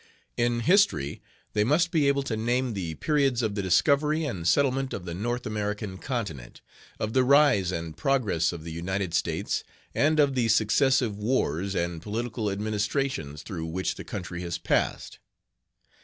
In 0.35 0.61
HISTORY 0.61 1.21
they 1.53 1.63
must 1.63 1.91
be 1.91 2.07
able 2.07 2.23
to 2.23 2.35
name 2.35 2.73
the 2.73 2.95
periods 2.95 3.43
of 3.43 3.53
the 3.53 3.61
discovery 3.61 4.25
and 4.25 4.47
settlement 4.47 4.95
of 4.95 5.05
the 5.05 5.13
North 5.13 5.45
American 5.45 5.99
continent, 5.99 6.61
of 6.99 7.13
the 7.13 7.23
rise 7.23 7.71
and 7.71 7.95
progress 7.95 8.51
of 8.51 8.63
the 8.63 8.71
United 8.71 9.13
States, 9.13 9.63
and 9.93 10.19
of 10.19 10.33
the 10.33 10.47
successive 10.47 11.19
wars 11.19 11.75
and 11.75 12.01
political 12.01 12.49
administrations 12.49 13.43
through 13.43 13.67
which 13.67 13.93
the 13.93 14.03
country 14.03 14.41
has 14.41 14.57
passed. 14.57 15.19